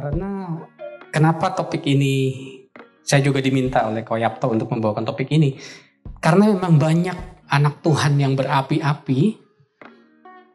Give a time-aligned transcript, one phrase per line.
[0.00, 0.56] karena
[1.12, 2.40] kenapa topik ini
[3.04, 5.60] saya juga diminta oleh Koyapto untuk membawakan topik ini.
[6.24, 7.18] Karena memang banyak
[7.52, 9.36] anak Tuhan yang berapi-api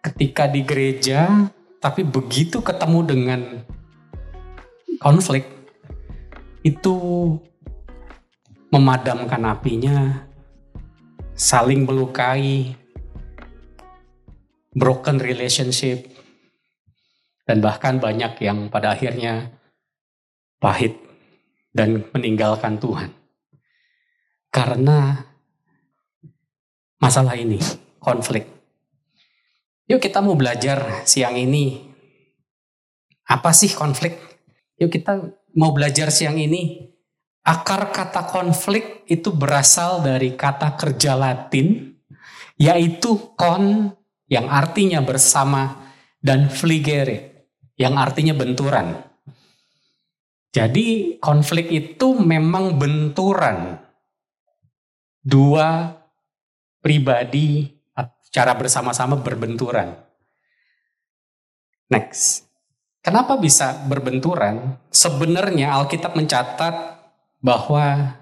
[0.01, 1.45] ketika di gereja,
[1.77, 3.41] tapi begitu ketemu dengan
[4.97, 5.45] konflik,
[6.65, 6.97] itu
[8.73, 10.25] memadamkan apinya,
[11.37, 12.73] saling melukai,
[14.73, 16.14] broken relationship,
[17.45, 19.53] dan bahkan banyak yang pada akhirnya
[20.57, 20.97] pahit
[21.69, 23.13] dan meninggalkan Tuhan.
[24.49, 25.13] Karena
[26.97, 27.61] masalah ini,
[28.01, 28.49] konflik.
[29.85, 31.93] Yuk kita mau belajar siang ini.
[33.29, 34.17] Apa sih konflik?
[34.81, 35.21] Yuk kita
[35.53, 36.89] mau belajar siang ini.
[37.45, 41.93] Akar kata konflik itu berasal dari kata kerja Latin,
[42.57, 43.93] yaitu kon
[44.25, 47.34] yang artinya bersama dan fligere
[47.75, 48.95] yang artinya benturan.
[50.55, 53.75] Jadi konflik itu memang benturan
[55.19, 55.91] dua
[56.79, 57.75] pribadi
[58.35, 59.95] cara bersama-sama berbenturan.
[61.87, 62.43] Next.
[62.99, 64.81] Kenapa bisa berbenturan?
[64.89, 66.73] Sebenarnya Alkitab mencatat
[67.37, 68.17] bahwa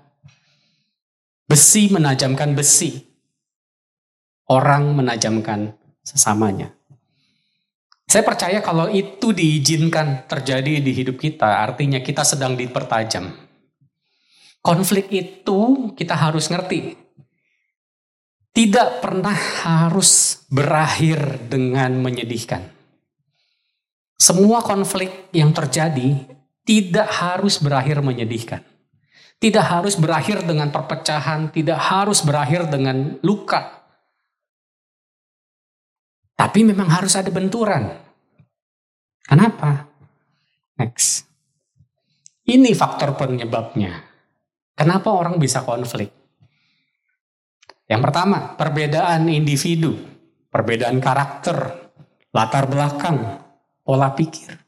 [1.48, 3.02] besi menajamkan besi.
[4.44, 5.72] Orang menajamkan
[6.04, 6.76] sesamanya.
[8.14, 13.33] Saya percaya kalau itu diizinkan terjadi di hidup kita, artinya kita sedang dipertajam.
[14.61, 16.94] Konflik itu kita harus ngerti.
[18.53, 19.34] Tidak pernah
[19.66, 22.69] harus berakhir dengan menyedihkan.
[24.14, 26.14] Semua konflik yang terjadi
[26.69, 28.61] tidak harus berakhir menyedihkan.
[29.41, 33.83] Tidak harus berakhir dengan perpecahan, tidak harus berakhir dengan luka,
[36.34, 37.94] tapi memang harus ada benturan.
[39.23, 39.88] Kenapa?
[40.78, 41.30] Next.
[42.44, 44.03] Ini faktor penyebabnya.
[44.75, 46.12] Kenapa orang bisa konflik?
[47.88, 49.96] Yang pertama, perbedaan individu,
[50.50, 51.88] perbedaan karakter,
[52.34, 53.40] latar belakang,
[53.85, 54.59] pola pikir.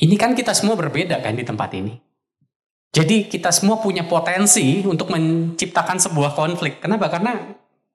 [0.00, 1.94] Ini kan kita semua berbeda kan di tempat ini.
[2.90, 6.80] Jadi kita semua punya potensi untuk menciptakan sebuah konflik.
[6.80, 7.12] Kenapa?
[7.12, 7.36] Karena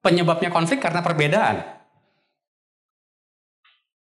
[0.01, 1.61] Penyebabnya konflik karena perbedaan.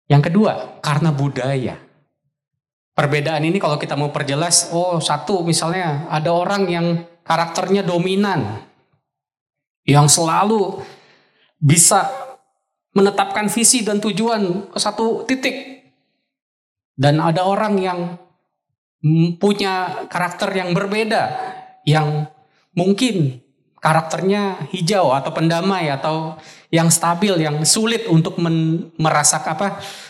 [0.09, 1.77] Yang kedua, karena budaya.
[2.97, 6.88] Perbedaan ini kalau kita mau perjelas, oh satu misalnya ada orang yang
[7.22, 8.66] karakternya dominan,
[9.85, 10.81] yang selalu
[11.61, 12.09] bisa
[12.94, 15.79] menetapkan visi dan tujuan ke satu titik.
[17.00, 18.00] Dan ada orang yang
[19.39, 21.31] punya karakter yang berbeda,
[21.88, 22.27] yang
[22.75, 23.39] mungkin
[23.79, 26.35] karakternya hijau atau pendamai atau
[26.69, 29.67] yang stabil, yang sulit untuk men, merasakan apa,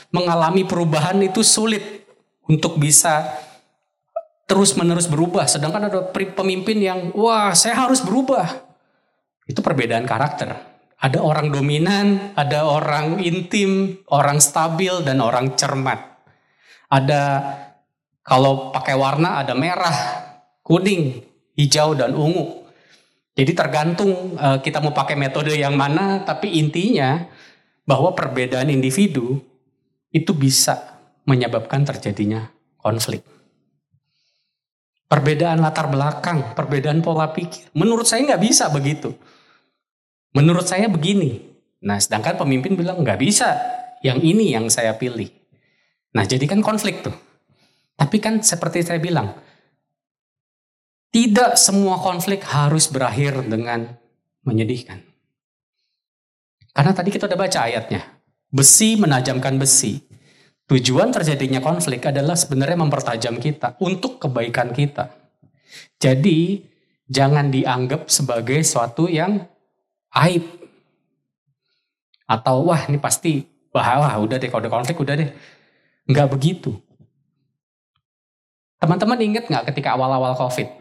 [0.10, 2.06] mengalami perubahan itu sulit
[2.50, 3.30] untuk bisa
[4.50, 5.46] terus menerus berubah.
[5.46, 8.66] Sedangkan ada pemimpin yang wah saya harus berubah.
[9.46, 10.58] Itu perbedaan karakter.
[11.00, 16.02] Ada orang dominan, ada orang intim, orang stabil dan orang cermat.
[16.92, 17.40] Ada
[18.26, 19.96] kalau pakai warna ada merah,
[20.66, 21.24] kuning,
[21.56, 22.59] hijau dan ungu.
[23.38, 27.24] Jadi tergantung uh, kita mau pakai metode yang mana, tapi intinya
[27.88, 29.42] bahwa perbedaan individu
[30.14, 33.22] itu bisa menyebabkan terjadinya konflik.
[35.10, 37.74] Perbedaan latar belakang, perbedaan pola pikir.
[37.74, 39.10] Menurut saya nggak bisa begitu.
[40.38, 41.42] Menurut saya begini.
[41.82, 43.58] Nah, sedangkan pemimpin bilang nggak bisa.
[44.06, 45.34] Yang ini yang saya pilih.
[46.14, 47.14] Nah, jadi kan konflik tuh.
[47.98, 49.34] Tapi kan seperti saya bilang,
[51.20, 53.92] tidak semua konflik harus berakhir dengan
[54.48, 55.04] menyedihkan.
[56.72, 58.24] Karena tadi kita udah baca ayatnya.
[58.48, 60.00] Besi menajamkan besi.
[60.72, 65.12] Tujuan terjadinya konflik adalah sebenarnya mempertajam kita untuk kebaikan kita.
[66.00, 66.64] Jadi
[67.04, 69.44] jangan dianggap sebagai suatu yang
[70.24, 70.48] aib.
[72.32, 73.44] Atau wah ini pasti
[73.76, 75.30] bahaya, udah deh kalau ada konflik udah deh.
[76.08, 76.80] Enggak begitu.
[78.80, 80.79] Teman-teman ingat nggak ketika awal-awal COVID?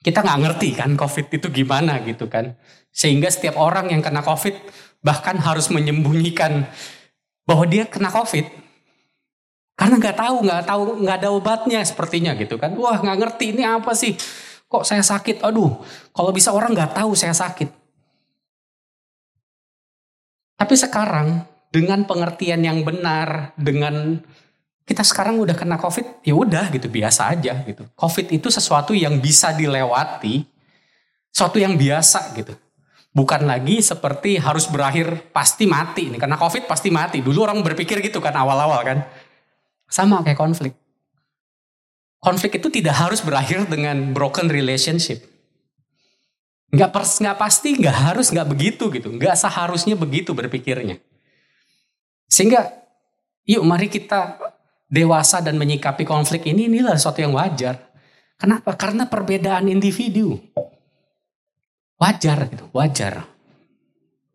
[0.00, 2.56] Kita nggak ngerti kan COVID itu gimana gitu kan.
[2.90, 4.56] Sehingga setiap orang yang kena COVID
[5.04, 6.64] bahkan harus menyembunyikan
[7.44, 8.46] bahwa dia kena COVID.
[9.76, 12.76] Karena nggak tahu, nggak tahu, nggak ada obatnya sepertinya gitu kan.
[12.76, 14.12] Wah nggak ngerti ini apa sih?
[14.68, 15.40] Kok saya sakit?
[15.40, 15.80] Aduh,
[16.12, 17.68] kalau bisa orang nggak tahu saya sakit.
[20.60, 24.20] Tapi sekarang dengan pengertian yang benar, dengan
[24.90, 29.22] kita sekarang udah kena covid ya udah gitu biasa aja gitu covid itu sesuatu yang
[29.22, 30.42] bisa dilewati
[31.30, 32.58] sesuatu yang biasa gitu
[33.14, 38.02] bukan lagi seperti harus berakhir pasti mati ini karena covid pasti mati dulu orang berpikir
[38.02, 39.06] gitu kan awal-awal kan
[39.90, 40.72] Sama kayak konflik.
[42.22, 45.26] Konflik itu tidak harus berakhir dengan broken relationship.
[46.70, 49.10] Nggak, pers, nggak pasti, nggak harus, nggak begitu gitu.
[49.10, 51.02] Nggak seharusnya begitu berpikirnya.
[52.30, 52.70] Sehingga
[53.42, 54.38] yuk mari kita
[54.90, 57.78] dewasa dan menyikapi konflik ini inilah sesuatu yang wajar.
[58.34, 58.74] Kenapa?
[58.74, 60.36] Karena perbedaan individu.
[61.96, 63.24] Wajar gitu, wajar.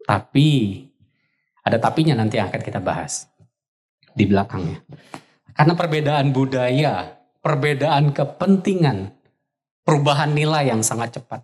[0.06, 0.80] Tapi
[1.66, 3.28] ada tapinya nanti yang akan kita bahas
[4.13, 4.86] di belakangnya.
[5.52, 7.10] Karena perbedaan budaya,
[7.42, 9.12] perbedaan kepentingan,
[9.84, 11.42] perubahan nilai yang sangat cepat.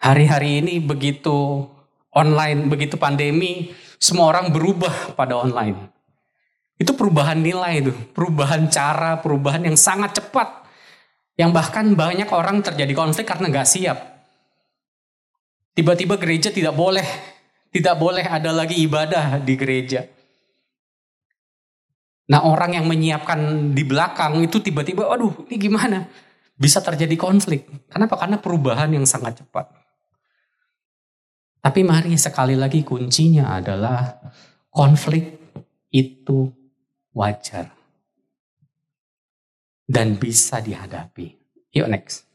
[0.00, 1.66] Hari-hari ini begitu
[2.14, 5.99] online, begitu pandemi, semua orang berubah pada online.
[6.80, 10.64] Itu perubahan nilai itu, perubahan cara, perubahan yang sangat cepat.
[11.36, 13.98] Yang bahkan banyak orang terjadi konflik karena nggak siap.
[15.76, 17.04] Tiba-tiba gereja tidak boleh,
[17.68, 20.08] tidak boleh ada lagi ibadah di gereja.
[22.32, 26.08] Nah orang yang menyiapkan di belakang itu tiba-tiba, aduh ini gimana?
[26.56, 27.68] Bisa terjadi konflik.
[27.92, 28.16] Kenapa?
[28.16, 29.68] Karena perubahan yang sangat cepat.
[31.60, 34.16] Tapi mari sekali lagi kuncinya adalah
[34.72, 35.36] konflik
[35.92, 36.59] itu
[37.14, 37.74] wajar.
[39.90, 41.34] Dan bisa dihadapi.
[41.74, 42.30] Yuk next.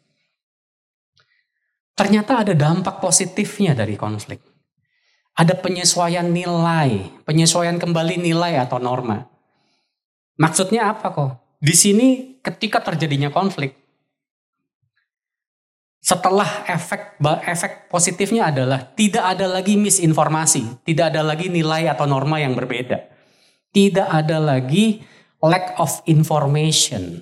[1.96, 4.44] Ternyata ada dampak positifnya dari konflik.
[5.36, 9.24] Ada penyesuaian nilai, penyesuaian kembali nilai atau norma.
[10.36, 11.32] Maksudnya apa kok?
[11.60, 13.76] Di sini ketika terjadinya konflik,
[16.04, 17.18] setelah efek
[17.48, 23.15] efek positifnya adalah tidak ada lagi misinformasi, tidak ada lagi nilai atau norma yang berbeda.
[23.76, 25.04] Tidak ada lagi
[25.44, 27.20] lack of information.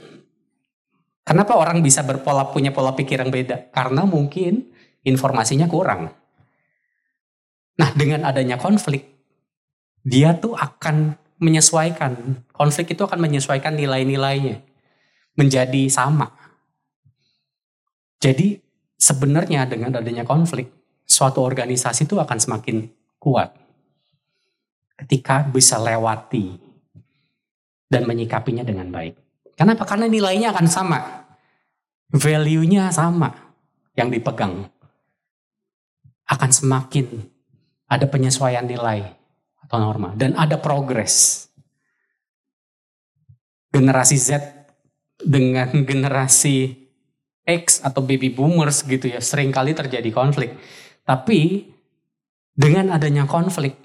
[1.26, 3.74] Kenapa orang bisa berpola punya pola pikir yang beda?
[3.74, 4.70] Karena mungkin
[5.02, 6.14] informasinya kurang.
[7.74, 9.02] Nah, dengan adanya konflik,
[10.06, 12.46] dia tuh akan menyesuaikan.
[12.54, 14.62] Konflik itu akan menyesuaikan nilai-nilainya
[15.34, 16.30] menjadi sama.
[18.22, 18.62] Jadi
[18.94, 20.70] sebenarnya dengan adanya konflik,
[21.10, 23.63] suatu organisasi itu akan semakin kuat
[24.98, 26.58] ketika bisa lewati
[27.90, 29.14] dan menyikapinya dengan baik.
[29.54, 29.86] Kenapa?
[29.86, 31.00] Karena nilainya akan sama.
[32.14, 33.30] Value-nya sama
[33.98, 34.70] yang dipegang.
[36.30, 37.26] Akan semakin
[37.90, 39.06] ada penyesuaian nilai
[39.62, 41.46] atau norma dan ada progres.
[43.74, 44.30] Generasi Z
[45.22, 46.84] dengan generasi
[47.44, 50.56] X atau baby boomers gitu ya, sering kali terjadi konflik.
[51.04, 51.68] Tapi
[52.56, 53.76] dengan adanya konflik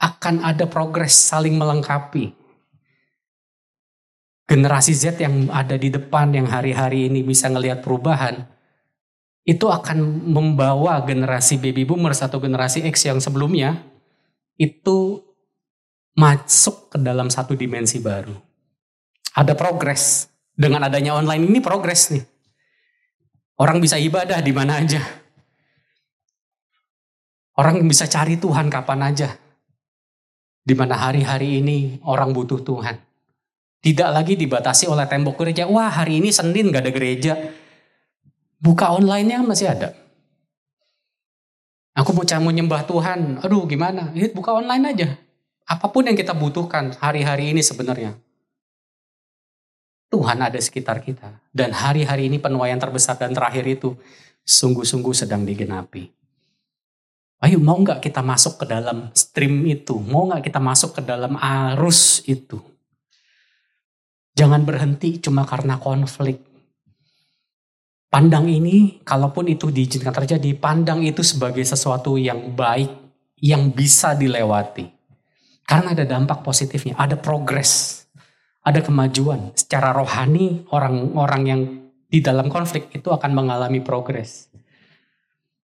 [0.00, 2.34] akan ada progres saling melengkapi.
[4.44, 8.44] Generasi Z yang ada di depan yang hari-hari ini bisa ngelihat perubahan,
[9.44, 13.80] itu akan membawa generasi baby boomers atau generasi X yang sebelumnya
[14.60, 15.20] itu
[16.14, 18.36] masuk ke dalam satu dimensi baru.
[19.34, 20.28] Ada progres.
[20.54, 22.22] Dengan adanya online ini progres nih
[23.54, 24.98] Orang bisa ibadah di mana aja.
[27.54, 29.30] Orang bisa cari Tuhan kapan aja.
[30.64, 32.96] Di mana hari-hari ini orang butuh Tuhan.
[33.84, 35.68] Tidak lagi dibatasi oleh tembok gereja.
[35.68, 37.36] Wah hari ini Senin gak ada gereja.
[38.56, 39.92] Buka online-nya masih ada.
[41.92, 43.44] Aku mau mau nyembah Tuhan.
[43.44, 44.08] Aduh gimana?
[44.16, 45.08] Lihat buka online aja.
[45.68, 48.16] Apa pun yang kita butuhkan hari-hari ini sebenarnya.
[50.08, 51.44] Tuhan ada sekitar kita.
[51.52, 53.92] Dan hari-hari ini penuaian terbesar dan terakhir itu
[54.48, 56.23] sungguh-sungguh sedang digenapi.
[57.42, 59.98] Ayo mau nggak kita masuk ke dalam stream itu?
[59.98, 62.60] Mau nggak kita masuk ke dalam arus itu?
[64.34, 66.42] Jangan berhenti cuma karena konflik.
[68.10, 72.90] Pandang ini, kalaupun itu diizinkan terjadi, pandang itu sebagai sesuatu yang baik,
[73.42, 74.86] yang bisa dilewati.
[75.66, 78.04] Karena ada dampak positifnya, ada progres
[78.64, 79.52] ada kemajuan.
[79.54, 81.60] Secara rohani orang-orang yang
[82.08, 84.48] di dalam konflik itu akan mengalami progres.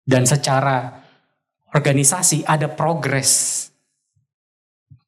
[0.09, 1.05] Dan secara
[1.73, 3.67] organisasi ada progres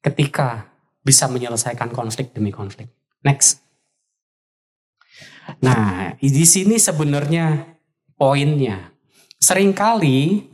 [0.01, 0.69] ketika
[1.01, 2.89] bisa menyelesaikan konflik demi konflik.
[3.25, 3.61] Next.
[5.61, 7.77] Nah, di sini sebenarnya
[8.17, 8.93] poinnya.
[9.41, 10.49] Seringkali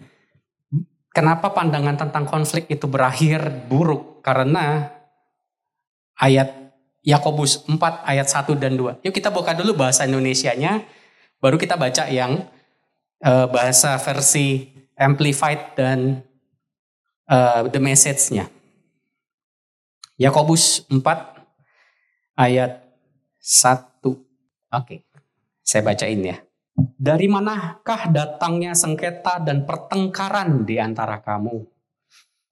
[1.12, 4.88] kenapa pandangan tentang konflik itu berakhir buruk karena
[6.16, 6.68] ayat
[7.08, 9.04] Yakobus 4 ayat 1 dan 2.
[9.04, 10.84] Yuk kita buka dulu bahasa Indonesianya,
[11.40, 12.48] baru kita baca yang
[13.24, 16.26] uh, bahasa versi amplified dan
[17.30, 18.50] uh, the message-nya.
[20.18, 21.06] Yakobus 4
[22.34, 22.82] ayat
[23.38, 24.02] 1.
[24.74, 25.06] Oke,
[25.62, 26.38] saya bacain ya.
[26.78, 31.66] Dari manakah datangnya sengketa dan pertengkaran di antara kamu?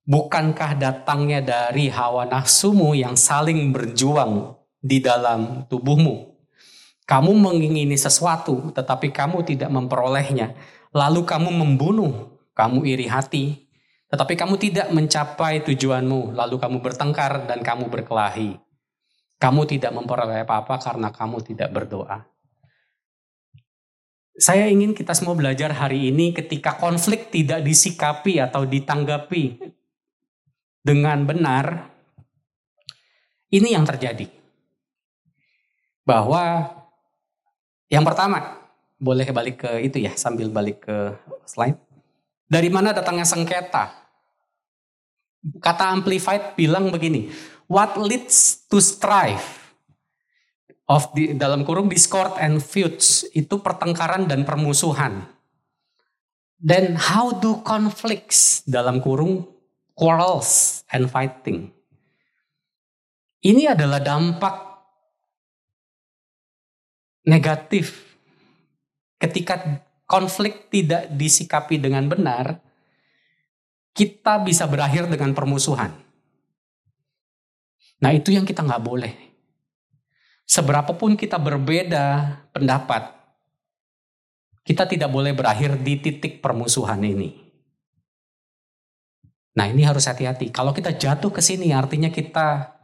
[0.05, 6.29] Bukankah datangnya dari hawa nafsumu yang saling berjuang di dalam tubuhmu?
[7.05, 10.57] Kamu mengingini sesuatu, tetapi kamu tidak memperolehnya.
[10.93, 13.67] Lalu kamu membunuh, kamu iri hati,
[14.07, 16.31] tetapi kamu tidak mencapai tujuanmu.
[16.31, 18.55] Lalu kamu bertengkar dan kamu berkelahi.
[19.35, 22.23] Kamu tidak memperoleh apa-apa karena kamu tidak berdoa.
[24.35, 29.59] Saya ingin kita semua belajar hari ini ketika konflik tidak disikapi atau ditanggapi
[30.83, 31.91] dengan benar,
[33.51, 34.27] ini yang terjadi.
[36.03, 36.67] Bahwa
[37.87, 38.59] yang pertama,
[38.99, 41.15] boleh balik ke itu ya, sambil balik ke
[41.47, 41.84] slide.
[42.45, 43.89] Dari mana datangnya sengketa?
[45.61, 47.29] Kata Amplified bilang begini,
[47.69, 49.65] what leads to strife
[50.89, 55.25] of the, dalam kurung discord and feuds itu pertengkaran dan permusuhan.
[56.61, 59.45] Then how do conflicts dalam kurung
[59.95, 61.71] quarrels and fighting.
[63.45, 64.55] Ini adalah dampak
[67.29, 68.17] negatif
[69.21, 72.61] ketika konflik tidak disikapi dengan benar,
[73.93, 75.93] kita bisa berakhir dengan permusuhan.
[78.01, 79.13] Nah itu yang kita nggak boleh.
[80.45, 83.17] Seberapapun kita berbeda pendapat,
[84.61, 87.45] kita tidak boleh berakhir di titik permusuhan ini.
[89.55, 90.51] Nah ini harus hati-hati.
[90.51, 92.75] Kalau kita jatuh ke sini artinya kita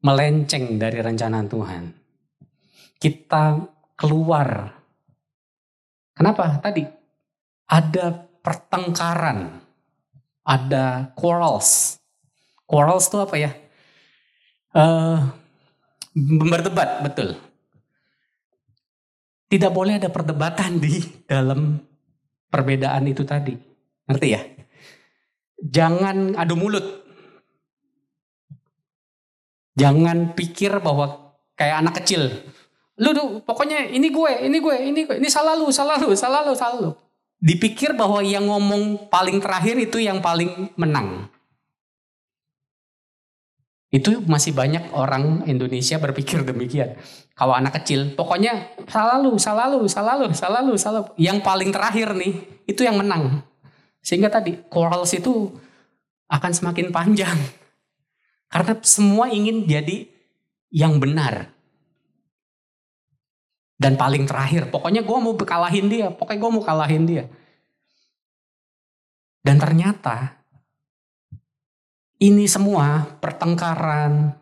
[0.00, 1.84] melenceng dari rencana Tuhan.
[2.96, 3.60] Kita
[3.98, 4.72] keluar.
[6.16, 6.56] Kenapa?
[6.64, 6.82] Tadi
[7.68, 9.60] ada pertengkaran,
[10.40, 12.00] ada quarrels.
[12.64, 13.50] Quarrels itu apa ya?
[14.72, 15.20] Uh,
[16.48, 17.36] berdebat, betul.
[19.46, 21.78] Tidak boleh ada perdebatan di dalam
[22.50, 23.54] perbedaan itu tadi.
[24.08, 24.42] Ngerti ya?
[25.60, 26.86] Jangan adu mulut.
[29.76, 32.32] Jangan pikir bahwa kayak anak kecil.
[32.96, 36.40] Lu tuh pokoknya ini gue, ini gue, ini gue, ini salah lu, salah lu, salah
[36.44, 36.90] lu, salah lu.
[37.36, 41.28] Dipikir bahwa yang ngomong paling terakhir itu yang paling menang.
[43.92, 46.96] Itu masih banyak orang Indonesia berpikir demikian.
[47.36, 51.12] Kalau anak kecil, pokoknya salah lu, salah lu, salah lu, salah lu, salah lu.
[51.20, 53.44] Yang paling terakhir nih, itu yang menang.
[54.00, 55.52] Sehingga tadi quarrels itu
[56.32, 57.36] akan semakin panjang.
[58.52, 60.08] Karena semua ingin jadi
[60.72, 61.55] yang benar.
[63.76, 67.24] Dan paling terakhir, pokoknya gue mau kalahin dia, pokoknya gue mau kalahin dia.
[69.44, 70.40] Dan ternyata
[72.16, 74.32] ini semua pertengkaran,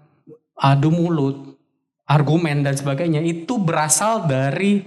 [0.54, 1.58] adu mulut,
[2.06, 4.86] argumen dan sebagainya itu berasal dari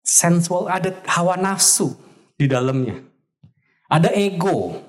[0.00, 1.92] sensual, ada hawa nafsu
[2.40, 2.98] di dalamnya.
[3.90, 4.80] Ada ego.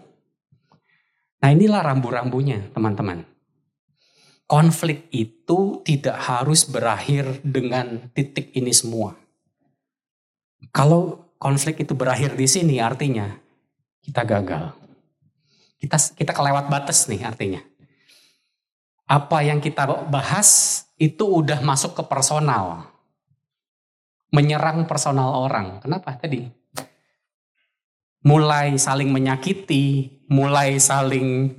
[1.41, 3.30] Nah inilah rambu-rambunya teman-teman.
[4.51, 9.15] Konflik itu tidak harus berakhir dengan titik ini semua.
[10.75, 13.31] Kalau konflik itu berakhir di sini artinya
[14.03, 14.75] kita gagal.
[15.79, 17.63] Kita kita kelewat batas nih artinya.
[19.07, 22.91] Apa yang kita bahas itu udah masuk ke personal.
[24.35, 25.79] Menyerang personal orang.
[25.79, 26.61] Kenapa tadi?
[28.21, 31.57] mulai saling menyakiti, mulai saling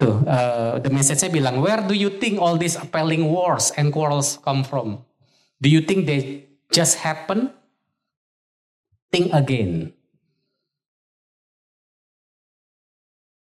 [0.00, 3.92] tuh uh, the message saya bilang where do you think all these appalling wars and
[3.92, 5.04] quarrels come from?
[5.60, 7.52] Do you think they just happen?
[9.12, 9.92] Think again.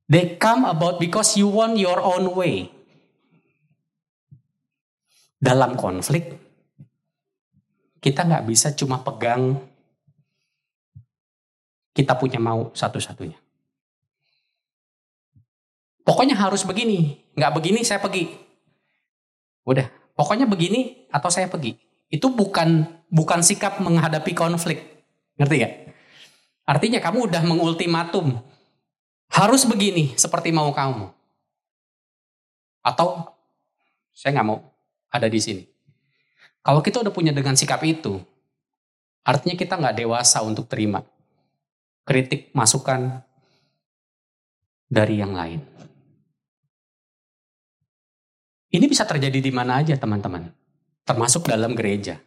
[0.08, 2.70] They come about because you want your own way.
[5.36, 6.40] Dalam konflik,
[8.00, 9.60] kita nggak bisa cuma pegang
[11.92, 13.45] kita punya mau satu-satunya.
[16.06, 18.30] Pokoknya harus begini, nggak begini saya pergi.
[19.66, 21.74] Udah, pokoknya begini atau saya pergi.
[22.06, 25.02] Itu bukan bukan sikap menghadapi konflik.
[25.34, 25.70] Ngerti ya?
[26.62, 28.38] Artinya kamu udah mengultimatum.
[29.26, 31.10] Harus begini seperti mau kamu.
[32.86, 33.26] Atau
[34.14, 34.62] saya nggak mau
[35.10, 35.66] ada di sini.
[36.62, 38.22] Kalau kita udah punya dengan sikap itu,
[39.26, 41.02] artinya kita nggak dewasa untuk terima
[42.06, 43.26] kritik, masukan
[44.86, 45.58] dari yang lain.
[48.70, 50.50] Ini bisa terjadi di mana aja teman-teman.
[51.06, 52.18] Termasuk dalam gereja.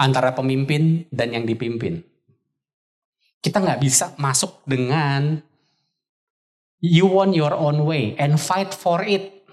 [0.00, 2.00] Antara pemimpin dan yang dipimpin.
[3.42, 5.42] Kita nggak bisa masuk dengan
[6.80, 9.44] you want your own way and fight for it.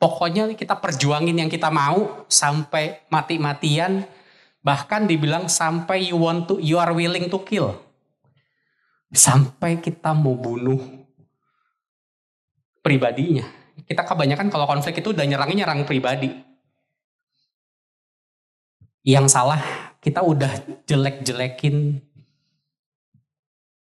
[0.00, 4.02] Pokoknya kita perjuangin yang kita mau sampai mati-matian.
[4.62, 7.78] Bahkan dibilang sampai you want to, you are willing to kill.
[9.12, 10.80] Sampai kita mau bunuh
[12.82, 13.61] pribadinya.
[13.92, 16.32] Kita kebanyakan kalau konflik itu udah nyerangnya nyerang pribadi.
[19.04, 19.60] Yang salah
[20.00, 20.48] kita udah
[20.88, 22.00] jelek-jelekin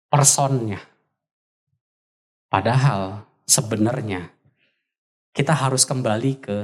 [0.07, 0.79] personnya.
[2.47, 4.31] Padahal sebenarnya
[5.35, 6.57] kita harus kembali ke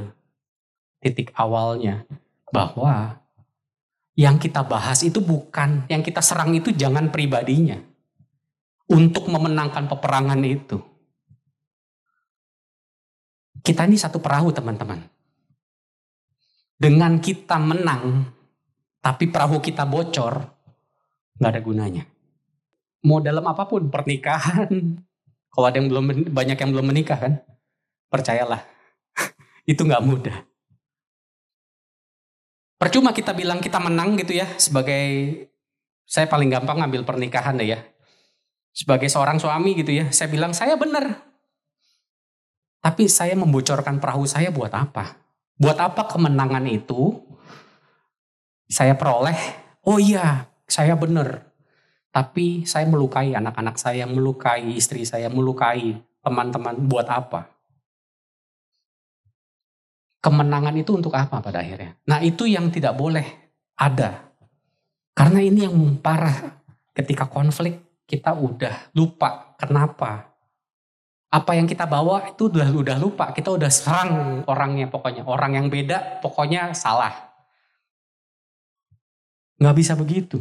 [1.03, 2.07] titik awalnya
[2.47, 3.19] bahwa
[4.15, 7.75] yang kita bahas itu bukan yang kita serang itu jangan pribadinya
[8.87, 10.92] untuk memenangkan peperangan itu.
[13.63, 14.99] Kita ini satu perahu teman-teman.
[16.75, 18.27] Dengan kita menang,
[18.99, 20.35] tapi perahu kita bocor,
[21.39, 22.03] nggak ada gunanya.
[23.07, 24.67] Mau dalam apa pun, pernikahan,
[25.55, 27.33] kalau ada yang belum banyak yang belum menikah kan,
[28.11, 28.67] percayalah,
[29.71, 30.37] itu nggak mudah.
[32.75, 35.07] Percuma kita bilang kita menang gitu ya, sebagai
[36.03, 37.79] saya paling gampang ngambil pernikahan deh ya.
[38.75, 41.32] Sebagai seorang suami gitu ya, saya bilang saya benar,
[42.83, 45.15] tapi saya membocorkan perahu saya buat apa?
[45.55, 47.15] Buat apa kemenangan itu
[48.67, 49.39] saya peroleh?
[49.87, 51.47] Oh iya, saya benar.
[52.11, 56.75] Tapi saya melukai anak-anak saya, melukai istri saya, melukai teman-teman.
[56.83, 57.47] Buat apa?
[60.19, 61.95] Kemenangan itu untuk apa pada akhirnya?
[62.03, 63.23] Nah itu yang tidak boleh
[63.79, 64.27] ada.
[65.15, 66.59] Karena ini yang parah.
[66.91, 70.32] Ketika konflik kita udah lupa kenapa
[71.33, 73.33] apa yang kita bawa itu udah udah lupa.
[73.33, 75.25] Kita udah serang orangnya pokoknya.
[75.25, 77.33] Orang yang beda pokoknya salah.
[79.57, 80.37] Nggak bisa begitu.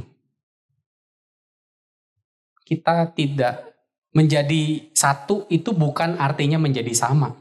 [2.61, 3.73] Kita tidak
[4.13, 7.33] menjadi satu itu bukan artinya menjadi sama.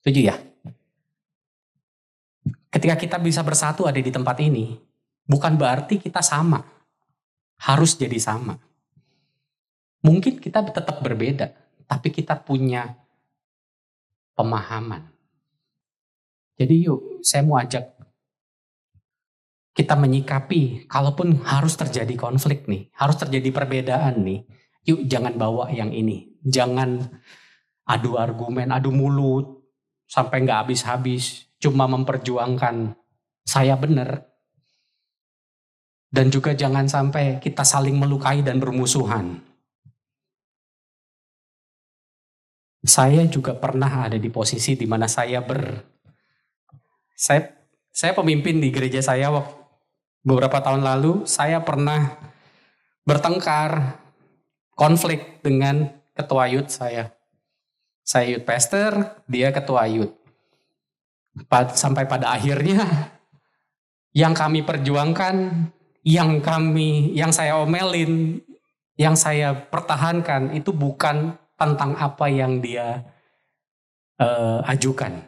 [0.00, 0.36] Setuju ya?
[2.72, 4.72] Ketika kita bisa bersatu ada di tempat ini
[5.28, 6.64] bukan berarti kita sama.
[7.60, 8.56] Harus jadi sama.
[10.00, 12.94] Mungkin kita tetap berbeda tapi kita punya
[14.36, 15.08] pemahaman.
[16.58, 17.96] Jadi yuk, saya mau ajak
[19.76, 24.40] kita menyikapi, kalaupun harus terjadi konflik nih, harus terjadi perbedaan nih,
[24.88, 26.32] yuk jangan bawa yang ini.
[26.40, 27.04] Jangan
[27.84, 29.68] adu argumen, adu mulut,
[30.08, 32.96] sampai nggak habis-habis, cuma memperjuangkan
[33.44, 34.24] saya benar.
[36.08, 39.44] Dan juga jangan sampai kita saling melukai dan bermusuhan.
[42.86, 45.82] Saya juga pernah ada di posisi di mana saya ber
[47.18, 47.50] saya
[47.90, 49.34] saya pemimpin di gereja saya
[50.22, 52.14] beberapa tahun lalu saya pernah
[53.02, 53.98] bertengkar
[54.78, 57.10] konflik dengan ketua yud saya.
[58.06, 60.14] Saya yud pastor, dia ketua yud.
[61.74, 63.10] Sampai pada akhirnya
[64.14, 65.68] yang kami perjuangkan,
[66.06, 68.40] yang kami yang saya omelin,
[68.94, 73.04] yang saya pertahankan itu bukan tentang apa yang dia
[74.20, 75.24] uh, ajukan.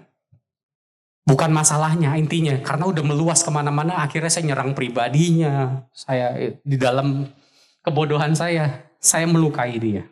[1.28, 5.84] Bukan masalahnya intinya, karena udah meluas ke mana-mana, akhirnya saya nyerang pribadinya.
[5.92, 7.28] Saya di dalam
[7.84, 10.08] kebodohan saya, saya melukai dia.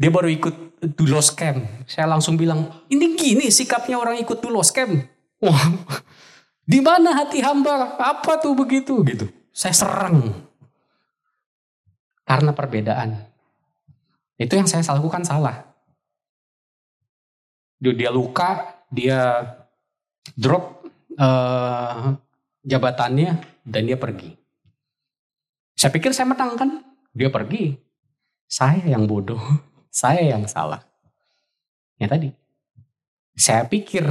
[0.00, 1.60] Dia baru ikut dulu scam.
[1.84, 4.96] Saya langsung bilang, ini gini sikapnya orang ikut dulu scam.
[5.44, 5.76] Wah,
[6.72, 8.00] di mana hati hamba?
[8.00, 9.28] Apa tuh begitu gitu?
[9.52, 10.48] Saya serang
[12.24, 13.28] karena perbedaan.
[14.38, 15.66] Itu yang saya lakukan salah.
[17.82, 19.42] Dia, dia luka, dia
[20.38, 20.86] drop
[21.18, 22.14] uh,
[22.62, 24.38] jabatannya dan dia pergi.
[25.74, 26.70] Saya pikir saya menang kan,
[27.10, 27.74] dia pergi.
[28.46, 29.42] Saya yang bodoh,
[29.90, 30.82] saya yang salah.
[31.98, 32.30] Ya tadi,
[33.34, 34.06] saya pikir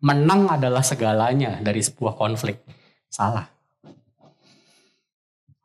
[0.00, 2.64] menang adalah segalanya dari sebuah konflik.
[3.12, 3.48] Salah.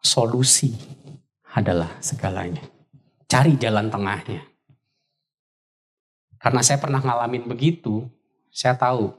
[0.03, 0.75] Solusi
[1.55, 2.80] adalah segalanya.
[3.31, 4.43] Cari jalan tengahnya.
[6.35, 8.03] Karena saya pernah ngalamin begitu,
[8.51, 9.15] saya tahu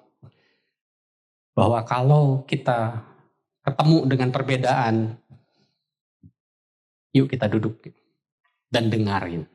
[1.56, 3.00] bahwa kalau kita
[3.64, 5.16] ketemu dengan perbedaan,
[7.16, 7.88] yuk kita duduk
[8.68, 9.48] dan dengarin.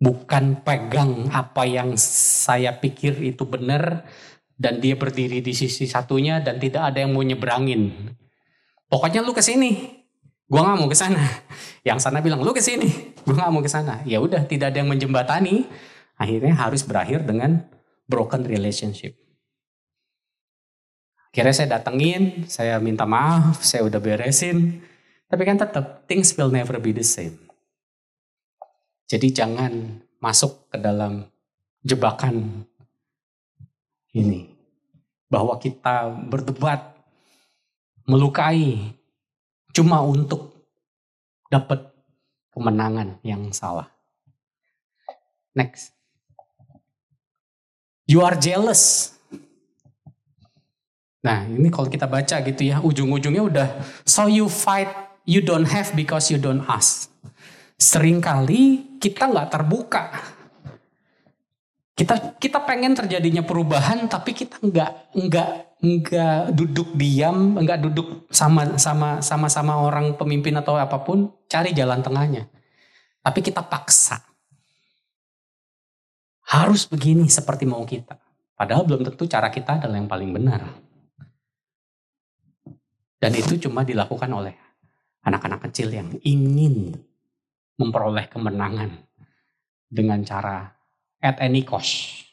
[0.00, 4.08] Bukan pegang apa yang saya pikir itu benar
[4.56, 7.92] dan dia berdiri di sisi satunya dan tidak ada yang mau nyebrangin.
[8.88, 10.03] Pokoknya lu ke sini,
[10.44, 11.22] Gua nggak mau ke sana.
[11.88, 12.88] Yang sana bilang lu ke sini.
[13.24, 14.04] Gua nggak mau ke sana.
[14.04, 15.64] Ya udah tidak ada yang menjembatani.
[16.20, 17.64] Akhirnya harus berakhir dengan
[18.06, 19.16] broken relationship.
[21.34, 24.78] Akhirnya saya datengin, saya minta maaf, saya udah beresin.
[25.26, 27.34] Tapi kan tetap things will never be the same.
[29.10, 31.26] Jadi jangan masuk ke dalam
[31.82, 32.62] jebakan
[34.14, 34.46] ini.
[35.26, 36.94] Bahwa kita berdebat,
[38.06, 38.94] melukai,
[39.74, 40.54] cuma untuk
[41.50, 41.90] dapat
[42.54, 43.90] kemenangan yang salah.
[45.52, 45.90] Next.
[48.06, 49.14] You are jealous.
[51.24, 53.68] Nah ini kalau kita baca gitu ya, ujung-ujungnya udah
[54.04, 54.92] so you fight
[55.24, 57.10] you don't have because you don't ask.
[57.80, 60.04] Seringkali kita nggak terbuka.
[61.94, 65.50] Kita kita pengen terjadinya perubahan tapi kita nggak nggak
[65.84, 71.76] nggak duduk diam, nggak duduk sama sama sama sama orang pemimpin atau apa pun, cari
[71.76, 72.48] jalan tengahnya.
[73.20, 74.24] Tapi kita paksa.
[76.44, 78.16] Harus begini seperti mau kita.
[78.56, 80.60] Padahal belum tentu cara kita adalah yang paling benar.
[83.20, 84.52] Dan itu cuma dilakukan oleh
[85.24, 86.92] anak-anak kecil yang ingin
[87.80, 88.92] memperoleh kemenangan
[89.88, 90.68] dengan cara
[91.24, 92.23] at any cost.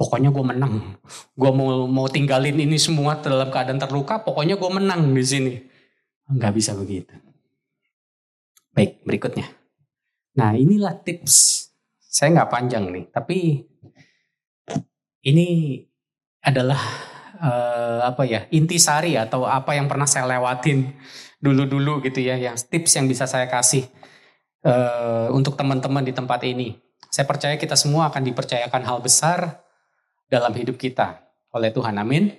[0.00, 0.96] Pokoknya gue menang.
[1.36, 4.24] Gue mau mau tinggalin ini semua dalam keadaan terluka.
[4.24, 5.52] Pokoknya gue menang di sini.
[6.32, 7.12] Enggak bisa begitu.
[8.72, 9.44] Baik, berikutnya.
[10.40, 11.68] Nah inilah tips.
[12.00, 13.68] Saya nggak panjang nih, tapi
[15.20, 15.78] ini
[16.40, 16.80] adalah
[17.40, 20.96] uh, apa ya intisari atau apa yang pernah saya lewatin
[21.40, 23.88] dulu-dulu gitu ya yang tips yang bisa saya kasih
[24.64, 26.80] uh, untuk teman-teman di tempat ini
[27.12, 29.60] saya percaya kita semua akan dipercayakan hal besar
[30.30, 31.18] dalam hidup kita
[31.50, 32.30] oleh Tuhan amin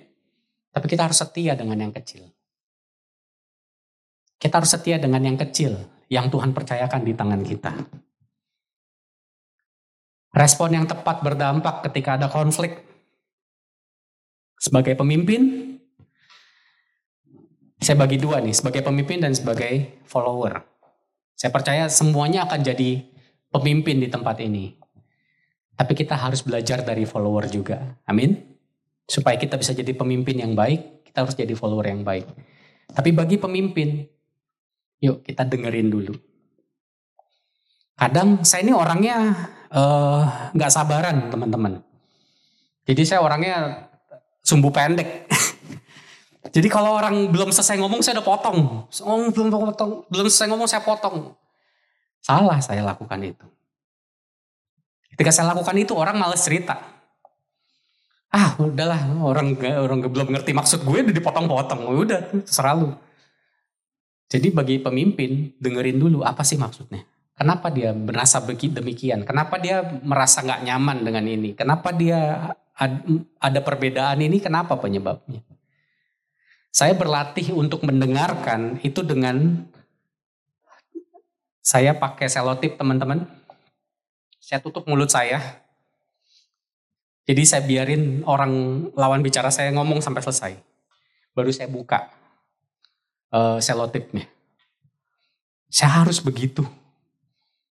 [0.72, 2.24] tapi kita harus setia dengan yang kecil
[4.40, 5.76] kita harus setia dengan yang kecil
[6.08, 7.72] yang Tuhan percayakan di tangan kita
[10.32, 12.88] respon yang tepat berdampak ketika ada konflik
[14.62, 15.74] sebagai pemimpin,
[17.82, 20.62] saya bagi dua nih, sebagai pemimpin dan sebagai follower.
[21.34, 23.02] Saya percaya semuanya akan jadi
[23.50, 24.78] pemimpin di tempat ini.
[25.82, 27.98] Tapi kita harus belajar dari follower juga.
[28.06, 28.38] Amin.
[29.02, 32.22] Supaya kita bisa jadi pemimpin yang baik, kita harus jadi follower yang baik.
[32.86, 34.06] Tapi bagi pemimpin,
[35.02, 36.14] yuk kita dengerin dulu.
[37.98, 39.34] Kadang saya ini orangnya
[39.74, 40.22] eh,
[40.54, 41.82] nggak uh, sabaran teman-teman.
[42.86, 43.90] Jadi saya orangnya
[44.38, 45.26] sumbu pendek.
[46.54, 48.86] Jadi kalau orang belum selesai ngomong saya udah potong.
[49.02, 51.34] Oh, belum potong, belum selesai ngomong saya potong.
[52.22, 53.46] Salah saya lakukan itu.
[55.12, 56.80] Ketika saya lakukan itu orang males cerita.
[58.32, 61.84] Ah udahlah orang orang belum ngerti maksud gue udah dipotong-potong.
[61.92, 62.96] Udah terserah.
[64.32, 67.04] Jadi bagi pemimpin dengerin dulu apa sih maksudnya.
[67.36, 69.28] Kenapa dia merasa demikian?
[69.28, 71.52] Kenapa dia merasa nggak nyaman dengan ini?
[71.52, 72.52] Kenapa dia
[73.36, 75.44] ada perbedaan ini kenapa penyebabnya?
[76.72, 79.68] Saya berlatih untuk mendengarkan itu dengan
[81.60, 83.28] saya pakai selotip teman-teman.
[84.52, 85.40] Saya tutup mulut saya.
[87.24, 90.52] Jadi saya biarin orang lawan bicara saya ngomong sampai selesai.
[91.32, 92.12] Baru saya buka
[93.32, 94.28] uh, selotipnya.
[95.72, 96.68] Saya harus begitu.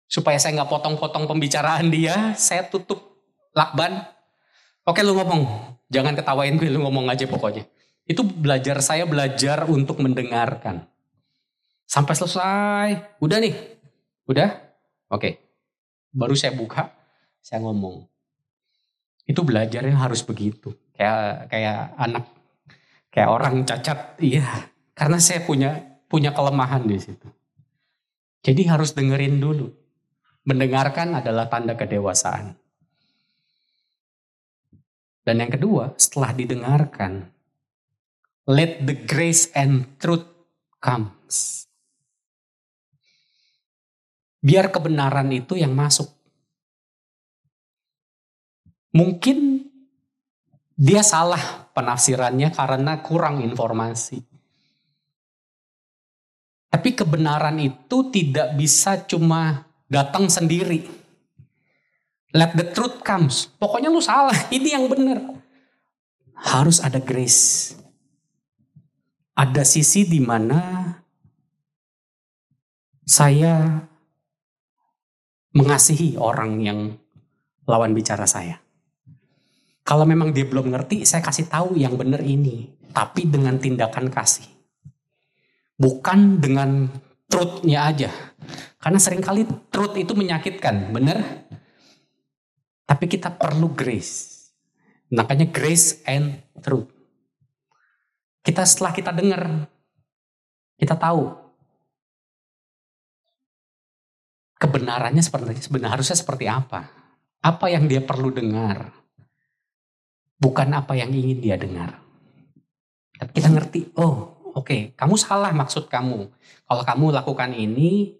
[0.08, 3.12] Supaya saya nggak potong-potong pembicaraan dia, saya tutup
[3.52, 4.00] lakban,
[4.88, 7.68] Oke lu ngomong, jangan ketawain gue, lu ngomong aja pokoknya.
[8.08, 10.88] Itu belajar saya belajar untuk mendengarkan.
[11.84, 13.54] Sampai selesai, udah nih,
[14.32, 14.48] udah,
[15.12, 15.49] oke.
[16.10, 16.90] Baru saya buka,
[17.40, 18.06] saya ngomong.
[19.30, 22.26] Itu belajarnya harus begitu, kayak kayak anak,
[23.14, 24.74] kayak orang cacat, iya.
[24.98, 27.30] Karena saya punya punya kelemahan di situ.
[28.42, 29.70] Jadi harus dengerin dulu.
[30.50, 32.58] Mendengarkan adalah tanda kedewasaan.
[35.22, 37.30] Dan yang kedua, setelah didengarkan,
[38.50, 40.26] let the grace and truth
[40.82, 41.69] comes.
[44.40, 46.08] Biar kebenaran itu yang masuk.
[48.96, 49.68] Mungkin
[50.80, 54.24] dia salah penafsirannya karena kurang informasi.
[56.70, 60.86] Tapi kebenaran itu tidak bisa cuma datang sendiri.
[62.32, 63.50] Let the truth comes.
[63.58, 64.38] Pokoknya lu salah.
[64.56, 65.20] Ini yang benar.
[66.40, 67.76] Harus ada grace.
[69.34, 70.94] Ada sisi di mana
[73.10, 73.82] saya
[75.54, 76.80] mengasihi orang yang
[77.66, 78.62] lawan bicara saya.
[79.86, 82.70] Kalau memang dia belum ngerti, saya kasih tahu yang benar ini.
[82.94, 84.46] Tapi dengan tindakan kasih.
[85.78, 86.90] Bukan dengan
[87.26, 88.10] truthnya aja.
[88.78, 91.46] Karena sering kali truth itu menyakitkan, benar?
[92.86, 94.50] Tapi kita perlu grace.
[95.10, 96.90] Makanya grace and truth.
[98.46, 99.70] Kita setelah kita dengar,
[100.78, 101.49] kita tahu
[104.60, 106.92] kebenarannya seperti sebenarnya harusnya seperti apa.
[107.40, 108.92] Apa yang dia perlu dengar.
[110.40, 112.00] Bukan apa yang ingin dia dengar.
[113.16, 116.28] Tapi kita ngerti, oh oke, okay, kamu salah maksud kamu.
[116.68, 118.16] Kalau kamu lakukan ini,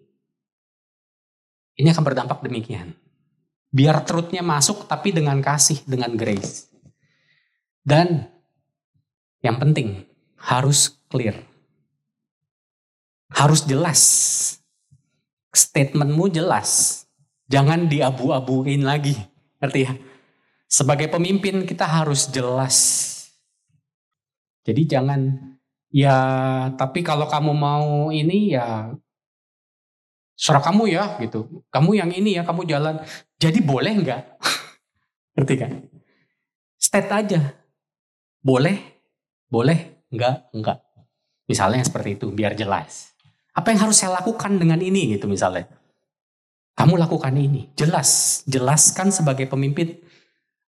[1.80, 2.96] ini akan berdampak demikian.
[3.72, 6.68] Biar truthnya masuk tapi dengan kasih, dengan grace.
[7.84, 8.28] Dan
[9.40, 10.04] yang penting
[10.36, 11.40] harus clear.
[13.32, 14.02] Harus jelas.
[15.54, 17.04] Statementmu jelas.
[17.50, 19.18] Jangan diabu-abuin lagi.
[19.60, 19.94] Ngerti ya?
[20.70, 22.78] Sebagai pemimpin kita harus jelas.
[24.64, 25.34] Jadi jangan
[25.90, 26.18] ya
[26.78, 28.94] tapi kalau kamu mau ini ya
[30.40, 31.68] serah kamu ya gitu.
[31.68, 33.04] Kamu yang ini ya, kamu jalan.
[33.36, 34.24] Jadi boleh nggak?
[35.36, 35.72] Ngerti kan?
[36.80, 37.40] State aja.
[38.40, 39.04] Boleh,
[39.52, 40.80] boleh, enggak, enggak.
[41.44, 43.09] Misalnya seperti itu, biar jelas.
[43.60, 45.68] Apa yang harus saya lakukan dengan ini gitu misalnya.
[46.80, 50.00] Kamu lakukan ini, jelas, jelaskan sebagai pemimpin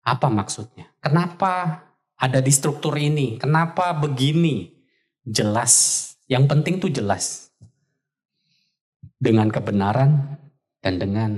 [0.04, 0.91] apa maksudnya.
[0.99, 1.88] Kenapa
[2.19, 4.75] ada di struktur ini, kenapa begini.
[5.23, 7.56] Jelas, yang penting tuh jelas
[9.15, 10.36] dengan kebenaran
[10.84, 11.32] dan dengan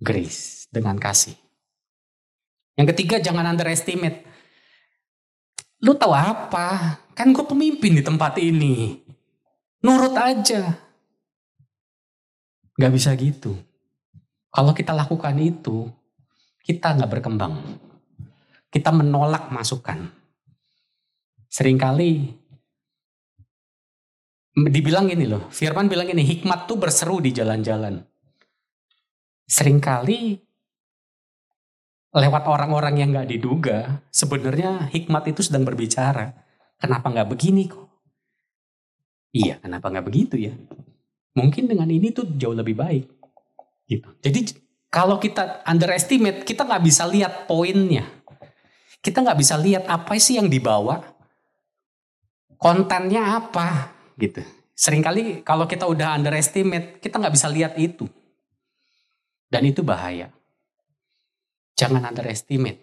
[0.00, 1.36] grace, dengan kasih.
[2.80, 4.24] Yang ketiga, jangan underestimate.
[5.84, 6.96] Lu tahu apa?
[7.12, 9.03] Kan gue pemimpin di tempat ini.
[9.84, 10.80] Nurut aja.
[12.80, 13.52] Gak bisa gitu.
[14.48, 15.92] Kalau kita lakukan itu,
[16.64, 17.76] kita gak berkembang.
[18.72, 20.08] Kita menolak masukan.
[21.52, 22.42] Seringkali
[24.54, 28.02] dibilang gini loh, Firman bilang gini, hikmat tuh berseru di jalan-jalan.
[29.46, 30.40] Seringkali
[32.14, 36.32] lewat orang-orang yang gak diduga, sebenarnya hikmat itu sedang berbicara.
[36.80, 37.93] Kenapa gak begini kok?
[39.34, 40.54] Iya, kenapa gak begitu ya?
[41.34, 43.10] Mungkin dengan ini tuh jauh lebih baik.
[43.90, 44.06] Gitu.
[44.22, 44.40] Jadi
[44.86, 48.06] kalau kita underestimate, kita gak bisa lihat poinnya.
[49.02, 51.02] Kita gak bisa lihat apa sih yang dibawa.
[52.54, 54.40] Kontennya apa gitu.
[54.74, 58.10] Seringkali kalau kita udah underestimate, kita nggak bisa lihat itu.
[59.46, 60.34] Dan itu bahaya.
[61.78, 62.82] Jangan underestimate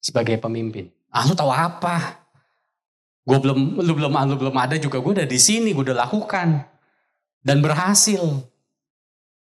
[0.00, 0.92] sebagai pemimpin.
[1.08, 2.27] Ah lu tahu apa?
[3.28, 6.64] Gue belum, lu belum, lu belum ada juga gue udah di sini, gue udah lakukan
[7.44, 8.24] dan berhasil.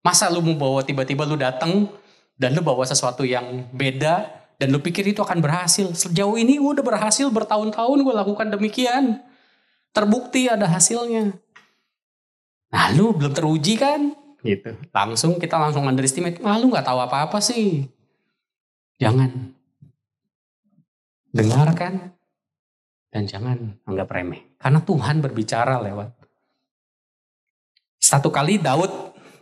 [0.03, 1.87] Masa lu mau bawa tiba-tiba lu datang
[2.35, 4.27] dan lu bawa sesuatu yang beda
[4.59, 5.87] dan lu pikir itu akan berhasil.
[5.95, 9.23] Sejauh ini gue udah berhasil bertahun-tahun gue lakukan demikian.
[9.95, 11.39] Terbukti ada hasilnya.
[12.75, 14.19] Nah lu belum teruji kan?
[14.43, 14.75] Gitu.
[14.91, 16.43] Langsung kita langsung underestimate.
[16.43, 17.87] Ah lu gak tahu apa-apa sih.
[18.99, 19.55] Jangan.
[21.31, 22.16] Dengarkan.
[23.17, 24.61] Dan jangan anggap remeh.
[24.61, 26.13] Karena Tuhan berbicara lewat.
[27.97, 28.93] Satu kali Daud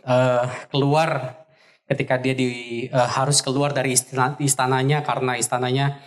[0.07, 1.43] uh, keluar
[1.91, 5.99] ketika dia di, uh, harus keluar dari istana, istananya karena istananya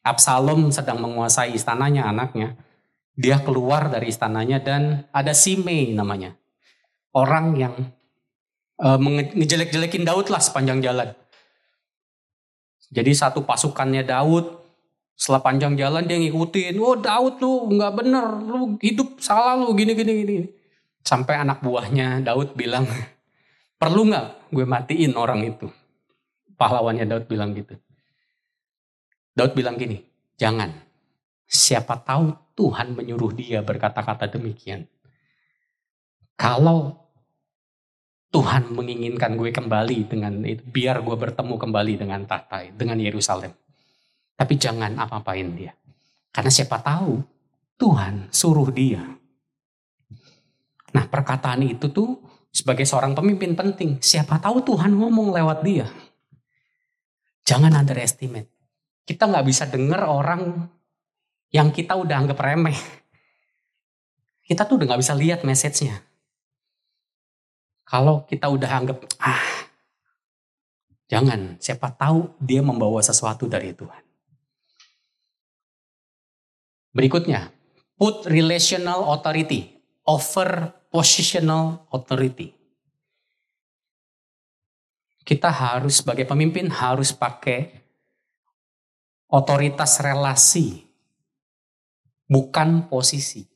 [0.00, 2.56] Absalom sedang menguasai istananya anaknya
[3.20, 6.40] dia keluar dari istananya dan ada Simei namanya.
[7.12, 7.74] Orang yang
[8.80, 8.96] uh,
[9.36, 11.12] ngejelek-jelekin Daud lah sepanjang jalan.
[12.88, 14.59] Jadi satu pasukannya Daud
[15.20, 16.80] setelah panjang jalan dia ngikutin.
[16.80, 20.36] Oh Daud lu nggak bener, lu hidup salah lu gini gini gini.
[21.04, 22.88] Sampai anak buahnya Daud bilang,
[23.76, 25.68] perlu nggak gue matiin orang itu?
[26.56, 27.76] Pahlawannya Daud bilang gitu.
[29.36, 30.00] Daud bilang gini,
[30.40, 30.72] jangan.
[31.44, 34.88] Siapa tahu Tuhan menyuruh dia berkata-kata demikian.
[36.40, 36.96] Kalau
[38.32, 43.52] Tuhan menginginkan gue kembali dengan itu, biar gue bertemu kembali dengan tahta, dengan Yerusalem.
[44.40, 45.76] Tapi jangan apa-apain dia.
[46.32, 47.20] Karena siapa tahu
[47.76, 49.04] Tuhan suruh dia.
[50.96, 54.00] Nah perkataan itu tuh sebagai seorang pemimpin penting.
[54.00, 55.84] Siapa tahu Tuhan ngomong lewat dia.
[57.44, 58.48] Jangan underestimate.
[59.04, 60.72] Kita nggak bisa dengar orang
[61.52, 62.78] yang kita udah anggap remeh.
[64.50, 66.02] Kita tuh udah gak bisa lihat message-nya.
[67.86, 69.46] Kalau kita udah anggap, ah,
[71.06, 71.54] jangan.
[71.62, 74.09] Siapa tahu dia membawa sesuatu dari Tuhan.
[76.90, 77.54] Berikutnya,
[77.94, 82.50] put relational authority over positional authority.
[85.22, 87.70] Kita harus sebagai pemimpin harus pakai
[89.30, 90.82] otoritas relasi
[92.26, 93.46] bukan posisi.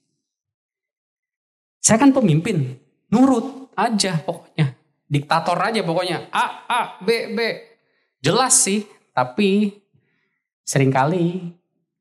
[1.83, 2.79] Saya kan pemimpin,
[3.11, 4.79] nurut aja pokoknya.
[5.05, 6.31] Diktator aja pokoknya.
[6.31, 7.39] A, A, B, B.
[8.25, 9.83] Jelas sih, tapi
[10.65, 11.53] sering kali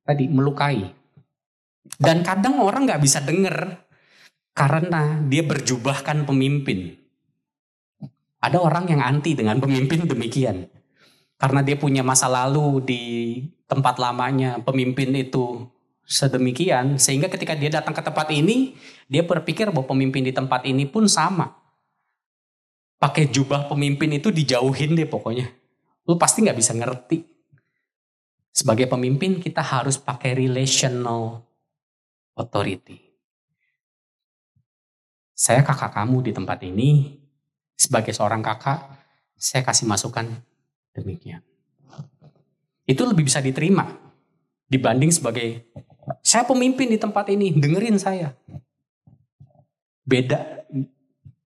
[0.07, 1.02] tadi melukai.
[1.83, 3.83] Dan kadang orang nggak bisa denger
[4.55, 6.95] karena dia berjubahkan pemimpin.
[8.43, 10.67] Ada orang yang anti dengan pemimpin demikian.
[11.39, 13.03] Karena dia punya masa lalu di
[13.67, 15.67] tempat lamanya, pemimpin itu
[16.03, 18.75] sedemikian sehingga ketika dia datang ke tempat ini
[19.07, 21.47] dia berpikir bahwa pemimpin di tempat ini pun sama
[22.99, 25.47] pakai jubah pemimpin itu dijauhin deh pokoknya
[26.07, 27.23] lu pasti nggak bisa ngerti.
[28.53, 31.41] Sebagai pemimpin kita harus pakai relational
[32.37, 33.13] authority.
[35.33, 37.19] Saya kakak kamu di tempat ini,
[37.73, 38.79] sebagai seorang kakak,
[39.33, 40.29] saya kasih masukan
[40.93, 41.41] demikian.
[42.85, 43.89] Itu lebih bisa diterima
[44.71, 45.67] dibanding sebagai
[46.23, 48.33] saya pemimpin di tempat ini, dengerin saya.
[50.03, 50.65] Beda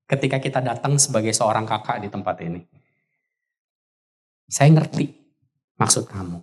[0.08, 2.62] ketika kita datang sebagai seorang kakak di tempat ini.
[4.48, 5.12] Saya ngerti
[5.76, 6.40] maksud kamu.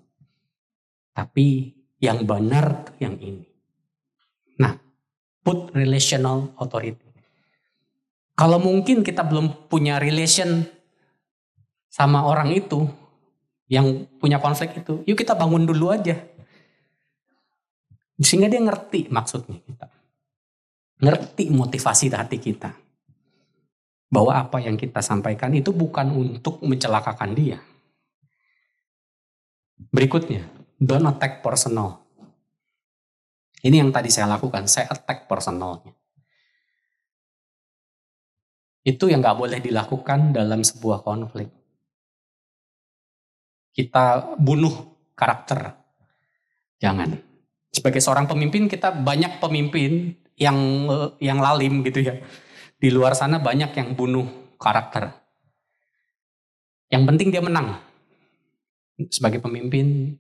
[1.16, 3.53] Tapi yang benar yang ini.
[4.60, 4.78] Nah,
[5.42, 7.04] put relational authority.
[8.34, 10.66] Kalau mungkin kita belum punya relation
[11.86, 12.82] sama orang itu,
[13.70, 16.18] yang punya konflik itu, yuk kita bangun dulu aja.
[18.18, 19.86] Sehingga dia ngerti maksudnya kita.
[21.02, 22.70] Ngerti motivasi hati kita.
[24.10, 27.58] Bahwa apa yang kita sampaikan itu bukan untuk mencelakakan dia.
[29.90, 30.46] Berikutnya,
[30.78, 32.03] don't attack personal.
[33.64, 35.96] Ini yang tadi saya lakukan, saya attack personalnya.
[38.84, 41.48] Itu yang gak boleh dilakukan dalam sebuah konflik.
[43.72, 45.72] Kita bunuh karakter.
[46.76, 47.16] Jangan.
[47.72, 50.58] Sebagai seorang pemimpin kita banyak pemimpin yang
[51.16, 52.20] yang lalim gitu ya.
[52.76, 54.28] Di luar sana banyak yang bunuh
[54.60, 55.08] karakter.
[56.92, 57.80] Yang penting dia menang
[59.10, 60.14] sebagai pemimpin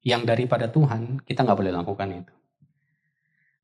[0.00, 2.39] yang daripada Tuhan, kita nggak boleh lakukan itu.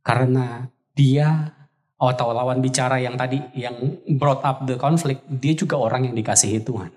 [0.07, 0.63] Karena
[0.95, 1.51] dia
[1.99, 3.75] atau lawan bicara yang tadi yang
[4.15, 6.95] brought up the conflict, dia juga orang yang dikasihi Tuhan.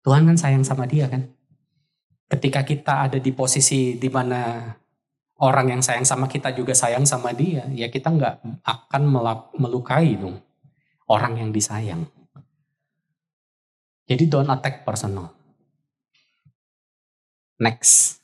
[0.00, 1.28] Tuhan kan sayang sama dia kan.
[2.30, 4.72] Ketika kita ada di posisi di mana
[5.44, 9.02] orang yang sayang sama kita juga sayang sama dia, ya kita nggak akan
[9.60, 10.40] melukai dong
[11.10, 12.06] orang yang disayang.
[14.06, 15.34] Jadi don't attack personal.
[17.60, 18.19] Next.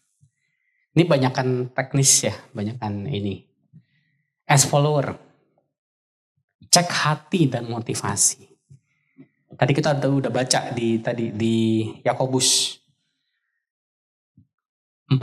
[0.96, 3.44] Ini banyakkan teknis ya, banyakkan ini.
[4.48, 5.12] As follower.
[6.72, 8.48] Cek hati dan motivasi.
[9.52, 12.80] Tadi kita udah baca di tadi di Yakobus
[15.12, 15.20] 4.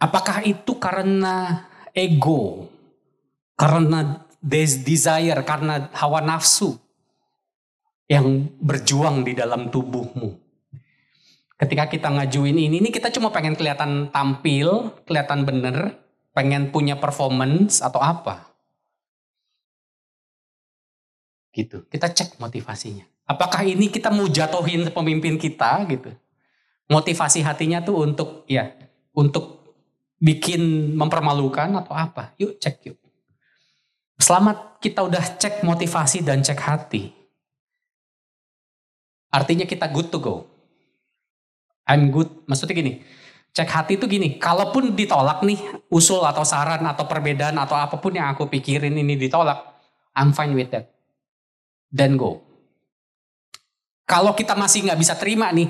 [0.00, 2.66] Apakah itu karena ego?
[3.54, 6.74] Karena desire, karena hawa nafsu
[8.10, 10.41] yang berjuang di dalam tubuhmu?
[11.62, 15.94] Ketika kita ngajuin ini, ini kita cuma pengen kelihatan tampil, kelihatan bener,
[16.34, 18.50] pengen punya performance atau apa.
[21.54, 21.86] Gitu.
[21.86, 23.06] Kita cek motivasinya.
[23.30, 26.10] Apakah ini kita mau jatuhin pemimpin kita gitu?
[26.90, 28.74] Motivasi hatinya tuh untuk ya,
[29.14, 29.62] untuk
[30.18, 32.34] bikin mempermalukan atau apa?
[32.42, 32.98] Yuk cek yuk.
[34.18, 37.14] Selamat kita udah cek motivasi dan cek hati.
[39.30, 40.51] Artinya kita good to go
[41.88, 42.30] I'm good.
[42.46, 43.02] Maksudnya gini,
[43.52, 45.58] cek hati itu gini, kalaupun ditolak nih
[45.92, 49.60] usul atau saran atau perbedaan atau apa pun yang aku pikirin ini ditolak,
[50.16, 50.88] I'm fine with that.
[51.92, 52.40] Then go.
[54.08, 55.68] Kalau kita masih nggak bisa terima nih,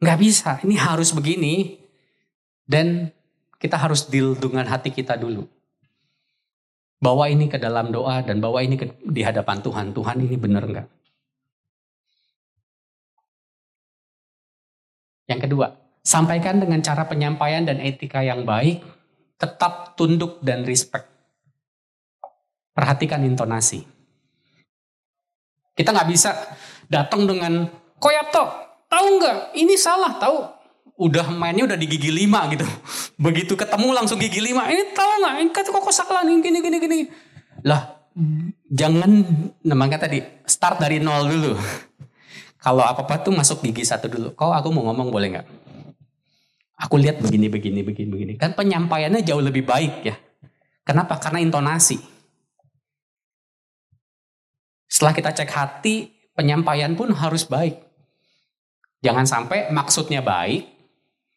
[0.00, 1.80] nggak bisa, ini harus begini,
[2.64, 3.12] dan
[3.60, 5.48] kita harus deal dengan hati kita dulu.
[7.00, 9.92] Bawa ini ke dalam doa dan bawa ini ke, di hadapan Tuhan.
[9.92, 10.88] Tuhan ini benar nggak?
[15.24, 15.66] Yang kedua,
[16.04, 18.84] sampaikan dengan cara penyampaian dan etika yang baik,
[19.40, 21.08] tetap tunduk dan respect.
[22.74, 23.86] Perhatikan intonasi.
[25.74, 26.30] Kita nggak bisa
[26.86, 27.66] datang dengan
[27.98, 28.44] koyato,
[28.86, 29.58] tahu nggak?
[29.58, 30.36] Ini salah, tahu?
[30.94, 32.62] Udah mainnya udah di gigi lima gitu.
[33.24, 34.70] Begitu ketemu langsung gigi lima.
[34.70, 35.34] Ini tahu nggak?
[35.42, 36.98] Ini kata kok salah nih gini gini gini.
[37.66, 38.06] Lah,
[38.70, 39.10] jangan
[39.66, 41.52] namanya tadi start dari nol dulu.
[42.64, 44.32] Kalau apa-apa tuh masuk gigi satu dulu.
[44.32, 45.46] Kau aku mau ngomong boleh nggak?
[46.88, 48.32] Aku lihat begini, begini, begini, begini.
[48.40, 50.16] Kan penyampaiannya jauh lebih baik ya.
[50.80, 51.20] Kenapa?
[51.20, 52.00] Karena intonasi.
[54.88, 57.84] Setelah kita cek hati, penyampaian pun harus baik.
[59.04, 60.64] Jangan sampai maksudnya baik,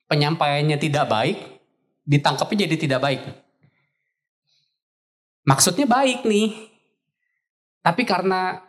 [0.07, 1.37] penyampaiannya tidak baik,
[2.07, 3.21] ditangkapnya jadi tidak baik.
[5.43, 6.55] Maksudnya baik nih,
[7.83, 8.66] tapi karena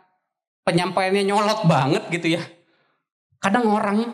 [0.69, 2.45] penyampaiannya nyolot banget gitu ya.
[3.41, 4.13] Kadang orang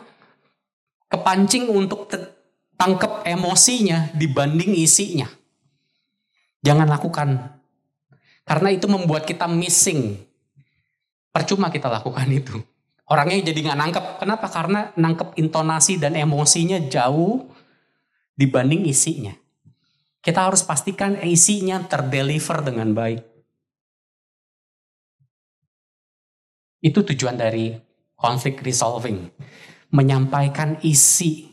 [1.12, 2.08] kepancing untuk
[2.80, 5.28] tangkep emosinya dibanding isinya.
[6.64, 7.60] Jangan lakukan.
[8.48, 10.16] Karena itu membuat kita missing.
[11.28, 12.56] Percuma kita lakukan itu.
[13.12, 14.04] Orangnya jadi nggak nangkep.
[14.24, 14.46] Kenapa?
[14.48, 17.52] Karena nangkep intonasi dan emosinya jauh
[18.32, 19.36] dibanding isinya.
[20.24, 23.35] Kita harus pastikan isinya terdeliver dengan baik.
[26.80, 27.74] Itu tujuan dari
[28.16, 29.32] conflict resolving.
[29.86, 31.46] menyampaikan isi,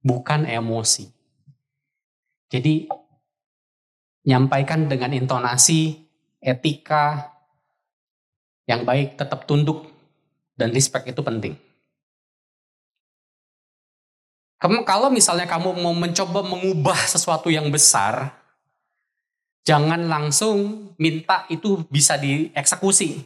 [0.00, 1.10] bukan emosi.
[2.48, 2.86] Jadi,
[4.24, 5.98] nyampaikan dengan intonasi,
[6.40, 7.34] etika
[8.64, 9.90] yang baik, tetap tunduk,
[10.54, 11.54] dan respect itu penting.
[14.58, 18.34] Kalau misalnya kamu mau mencoba mengubah sesuatu yang besar,
[19.62, 23.22] jangan langsung minta itu bisa dieksekusi.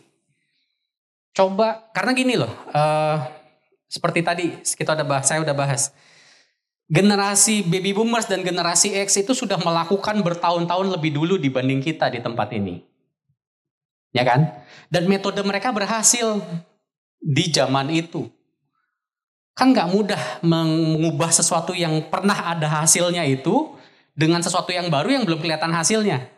[1.32, 3.16] Coba karena gini loh, uh,
[3.88, 5.92] seperti tadi kita udah bahas, saya udah bahas.
[6.92, 12.20] Generasi baby boomers dan generasi X itu sudah melakukan bertahun-tahun lebih dulu dibanding kita di
[12.20, 12.84] tempat ini.
[14.12, 14.60] Ya kan?
[14.92, 16.44] Dan metode mereka berhasil
[17.16, 18.28] di zaman itu.
[19.56, 23.72] Kan nggak mudah mengubah sesuatu yang pernah ada hasilnya itu
[24.12, 26.28] dengan sesuatu yang baru yang belum kelihatan hasilnya.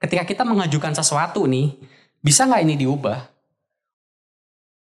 [0.00, 1.76] Ketika kita mengajukan sesuatu nih,
[2.24, 3.37] bisa nggak ini diubah?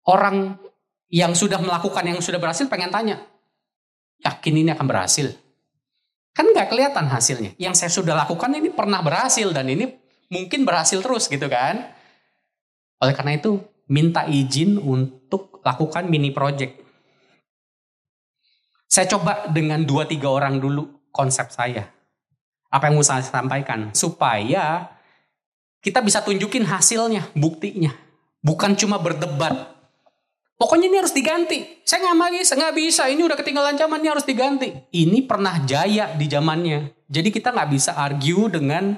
[0.05, 0.61] Orang
[1.09, 3.17] yang sudah melakukan, yang sudah berhasil pengen tanya,
[4.21, 5.33] yakin ini akan berhasil?
[6.35, 7.55] Kan nggak kelihatan hasilnya.
[7.57, 9.87] Yang saya sudah lakukan ini pernah berhasil dan ini
[10.29, 11.95] mungkin berhasil terus gitu kan.
[12.99, 16.83] Oleh karena itu, minta izin untuk lakukan mini project.
[18.91, 21.91] Saya coba dengan dua tiga orang dulu konsep saya.
[22.71, 24.91] Apa yang mau saya sampaikan supaya
[25.79, 27.95] kita bisa tunjukin hasilnya, buktinya.
[28.43, 29.74] Bukan cuma berdebat.
[30.55, 31.83] Pokoknya ini harus diganti.
[31.83, 33.03] Saya nggak bisa, nggak bisa.
[33.11, 34.71] Ini udah ketinggalan zaman, ini harus diganti.
[34.95, 36.95] Ini pernah jaya di zamannya.
[37.11, 38.95] Jadi kita nggak bisa argue dengan,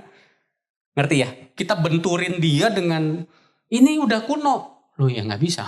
[0.93, 1.29] ngerti ya?
[1.57, 3.25] Kita benturin dia dengan
[3.73, 4.57] ini udah kuno.
[5.01, 5.65] Loh ya nggak bisa.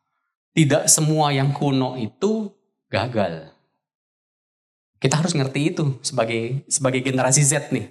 [0.58, 2.50] Tidak semua yang kuno itu
[2.90, 3.54] gagal.
[4.98, 7.86] Kita harus ngerti itu sebagai sebagai generasi Z nih.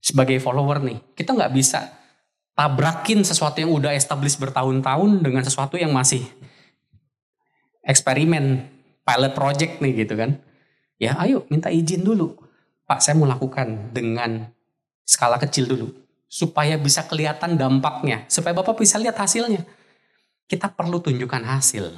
[0.00, 0.96] Sebagai follower nih.
[1.12, 1.99] Kita nggak bisa
[2.60, 6.28] tabrakin sesuatu yang udah established bertahun-tahun dengan sesuatu yang masih
[7.80, 8.68] eksperimen,
[9.00, 10.36] pilot project nih gitu kan.
[11.00, 12.36] Ya ayo minta izin dulu.
[12.84, 14.52] Pak saya mau lakukan dengan
[15.08, 15.88] skala kecil dulu.
[16.28, 18.28] Supaya bisa kelihatan dampaknya.
[18.28, 19.64] Supaya Bapak bisa lihat hasilnya.
[20.44, 21.88] Kita perlu tunjukkan hasil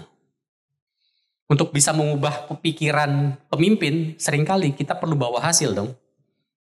[1.50, 5.90] untuk bisa mengubah pikiran pemimpin, sering kali kita perlu bawa hasil dong.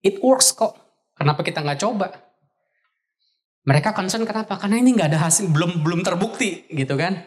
[0.00, 0.80] It works kok.
[1.12, 2.21] Kenapa kita nggak coba?
[3.62, 4.58] Mereka concern kenapa?
[4.58, 7.22] Karena ini nggak ada hasil, belum belum terbukti gitu kan.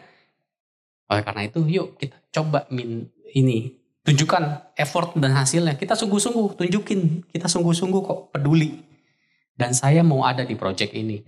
[1.08, 3.72] Oleh karena itu, yuk kita coba min ini
[4.04, 5.74] tunjukkan effort dan hasilnya.
[5.80, 8.84] Kita sungguh-sungguh tunjukin, kita sungguh-sungguh kok peduli.
[9.56, 11.24] Dan saya mau ada di project ini.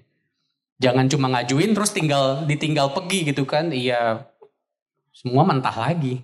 [0.78, 3.72] Jangan cuma ngajuin terus tinggal ditinggal pergi gitu kan.
[3.74, 4.28] Iya
[5.10, 6.22] semua mentah lagi.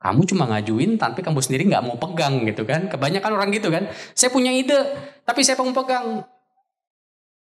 [0.00, 2.90] Kamu cuma ngajuin tapi kamu sendiri nggak mau pegang gitu kan.
[2.92, 3.88] Kebanyakan orang gitu kan.
[4.12, 4.76] Saya punya ide
[5.24, 6.26] tapi saya mau pegang.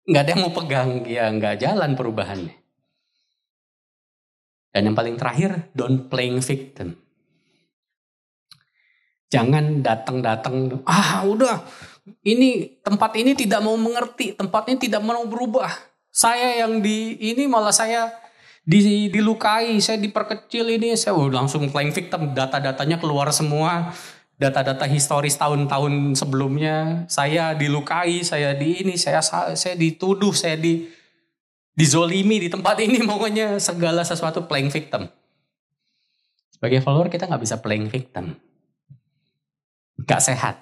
[0.06, 0.90] Nggak ada yang mau pegang.
[1.04, 2.54] Ya nggak jalan perubahannya.
[4.76, 7.00] Dan yang paling terakhir, don't playing victim.
[9.32, 11.64] Jangan datang-datang, ah udah,
[12.22, 15.72] ini tempat ini tidak mau mengerti, tempat ini tidak mau berubah.
[16.12, 18.12] Saya yang di ini malah saya
[18.62, 23.90] di, dilukai, saya diperkecil ini, saya oh, langsung playing victim, data-datanya keluar semua,
[24.36, 30.88] data-data historis tahun-tahun sebelumnya, saya dilukai, saya di ini, saya saya dituduh, saya di
[31.76, 35.08] dizolimi di tempat ini, pokoknya segala sesuatu playing victim.
[36.52, 38.36] Sebagai follower kita nggak bisa playing victim,
[40.00, 40.56] nggak sehat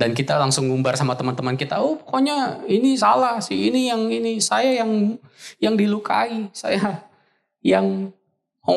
[0.00, 4.40] dan kita langsung ngumbar sama teman-teman kita oh pokoknya ini salah sih ini yang ini
[4.40, 5.20] saya yang
[5.60, 7.04] yang dilukai saya
[7.60, 8.08] yang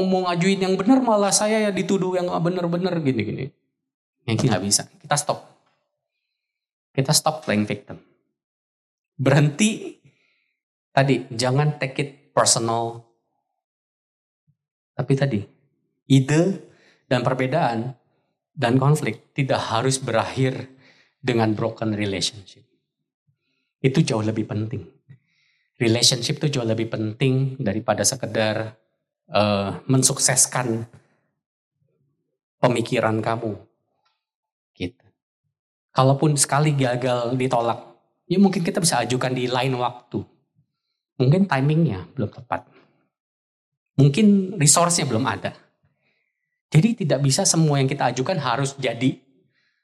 [0.01, 3.53] mau ngajuin yang benar malah saya ya dituduh yang benar-benar gini-gini
[4.23, 5.39] yang nggak bisa kita stop.
[6.93, 7.97] Kita stop playing victim.
[9.17, 9.99] Berhenti.
[10.93, 13.01] Tadi jangan take it personal.
[14.93, 15.41] Tapi tadi
[16.05, 16.41] ide
[17.09, 17.97] dan perbedaan
[18.53, 20.69] dan konflik tidak harus berakhir
[21.17, 22.61] dengan broken relationship.
[23.81, 24.85] Itu jauh lebih penting.
[25.81, 28.77] Relationship itu jauh lebih penting daripada sekedar
[29.29, 30.87] uh, mensukseskan
[32.59, 33.59] pemikiran kamu.
[34.73, 35.05] Gitu.
[35.93, 37.79] Kalaupun sekali gagal ditolak,
[38.25, 40.23] ya mungkin kita bisa ajukan di lain waktu.
[41.21, 42.65] Mungkin timingnya belum tepat.
[43.93, 45.53] Mungkin resource-nya belum ada.
[46.73, 49.21] Jadi tidak bisa semua yang kita ajukan harus jadi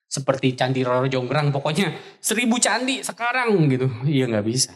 [0.09, 3.85] seperti Candi Roro Jonggrang pokoknya seribu candi sekarang gitu.
[4.09, 4.73] Iya nggak bisa.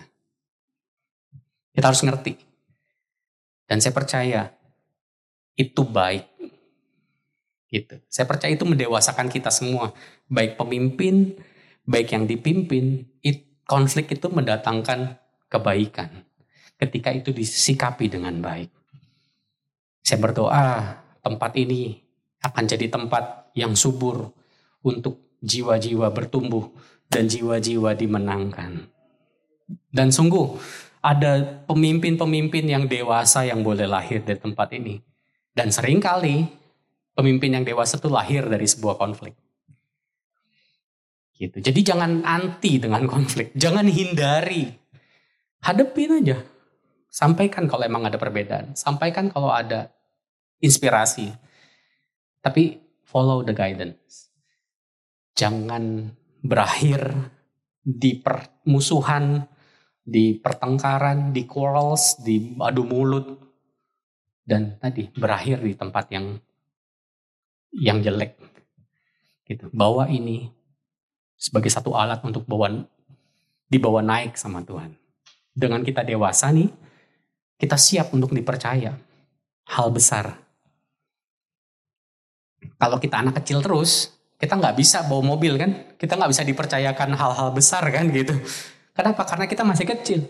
[1.74, 2.53] Kita harus ngerti.
[3.74, 4.54] Dan saya percaya
[5.58, 6.30] itu baik.
[7.74, 7.98] Gitu.
[8.06, 9.98] Saya percaya itu mendewasakan kita semua.
[10.30, 11.42] Baik pemimpin,
[11.82, 15.18] baik yang dipimpin, it, konflik itu mendatangkan
[15.50, 16.22] kebaikan.
[16.78, 18.70] Ketika itu disikapi dengan baik.
[20.06, 20.94] Saya berdoa
[21.26, 21.98] tempat ini
[22.46, 24.38] akan jadi tempat yang subur
[24.86, 26.70] untuk jiwa-jiwa bertumbuh
[27.10, 28.86] dan jiwa-jiwa dimenangkan.
[29.90, 30.62] Dan sungguh
[31.04, 35.04] ada pemimpin-pemimpin yang dewasa yang boleh lahir dari tempat ini.
[35.52, 36.48] Dan sering kali
[37.12, 39.36] pemimpin yang dewasa itu lahir dari sebuah konflik.
[41.36, 41.60] Gitu.
[41.60, 44.72] Jadi jangan anti dengan konflik, jangan hindari.
[45.60, 46.40] Hadepin aja.
[47.14, 49.92] Sampaikan kalau emang ada perbedaan, sampaikan kalau ada
[50.64, 51.30] inspirasi.
[52.40, 54.34] Tapi follow the guidance.
[55.36, 57.14] Jangan berakhir
[57.84, 59.46] di permusuhan,
[60.04, 63.40] di pertengkaran, di quarrels, di adu mulut,
[64.44, 66.36] dan tadi berakhir di tempat yang
[67.72, 68.36] yang jelek.
[69.48, 69.72] Gitu.
[69.72, 70.52] Bawa ini
[71.40, 72.84] sebagai satu alat untuk bawa
[73.72, 74.94] dibawa naik sama Tuhan.
[75.56, 76.70] Dengan kita dewasa nih,
[77.58, 78.94] kita siap untuk dipercaya
[79.72, 80.36] hal besar.
[82.80, 85.96] Kalau kita anak kecil terus, kita nggak bisa bawa mobil kan?
[85.96, 88.36] Kita nggak bisa dipercayakan hal-hal besar kan gitu.
[88.94, 89.22] Kenapa?
[89.26, 90.22] Karena kita masih kecil.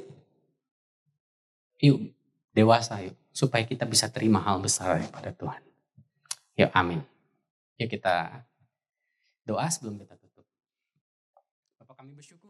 [1.84, 2.12] Yuk,
[2.56, 3.16] dewasa yuk.
[3.36, 5.62] Supaya kita bisa terima hal besar daripada Tuhan.
[6.60, 7.00] Yuk, amin.
[7.80, 8.44] Yuk kita
[9.44, 10.48] doa sebelum kita tutup.
[11.80, 12.43] Bapak kami bersyukur